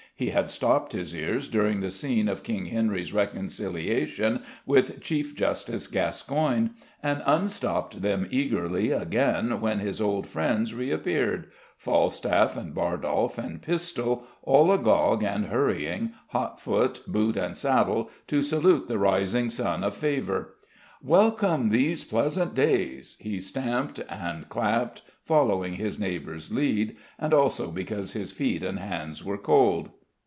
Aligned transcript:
He 0.13 0.29
had 0.29 0.51
stopped 0.51 0.91
his 0.93 1.15
ears 1.15 1.47
during 1.47 1.79
the 1.81 1.89
scene 1.89 2.29
of 2.29 2.43
King 2.43 2.67
Henry's 2.67 3.11
reconciliation 3.11 4.43
with 4.67 5.01
Chief 5.01 5.35
Justice 5.35 5.87
Gascoigne, 5.87 6.69
and 7.01 7.23
unstopped 7.25 8.03
them 8.03 8.27
eagerly 8.29 8.91
again 8.91 9.61
when 9.61 9.79
his 9.79 9.99
old 9.99 10.27
friends 10.27 10.75
reappeared 10.75 11.47
Falstaff 11.75 12.55
and 12.55 12.71
Bardolph 12.75 13.39
and 13.39 13.63
Pistol, 13.63 14.27
all 14.43 14.71
agog 14.71 15.23
and 15.23 15.45
hurrying, 15.45 16.11
hot 16.27 16.59
foot, 16.61 17.01
boot 17.07 17.35
and 17.35 17.57
saddle, 17.57 18.11
to 18.27 18.43
salute 18.43 18.87
the 18.87 18.99
rising 18.99 19.49
sun 19.49 19.83
of 19.83 19.95
favour. 19.95 20.53
"Welcome 21.01 21.69
these 21.71 22.03
pleasant 22.03 22.53
days!" 22.53 23.17
He 23.19 23.39
stamped 23.41 23.99
and 24.07 24.47
clapped, 24.49 25.01
following 25.23 25.77
his 25.77 25.99
neighbours' 25.99 26.51
lead, 26.53 26.95
and 27.17 27.33
also 27.33 27.71
because 27.71 28.13
his 28.13 28.31
feet 28.31 28.61
and 28.61 28.77
hands 28.77 29.25
were 29.25 29.39
cold. 29.39 29.89